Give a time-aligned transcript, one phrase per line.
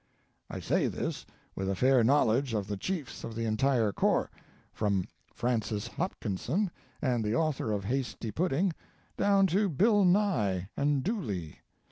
[0.49, 4.31] I say this with a fair knowledge of the chiefs of the entire corps
[4.73, 6.71] from Francis Hopkinson
[7.03, 8.73] and the author of 'Hasty Pudding'
[9.15, 11.59] down to Bill Nye and Dooley.